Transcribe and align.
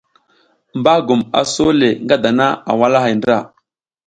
Bagum 0.83 1.21
a 1.39 1.41
sole 1.53 1.89
nga 2.03 2.15
dana 2.23 2.47
a 2.69 2.71
walahay 2.79 3.13
ndra, 3.17 3.37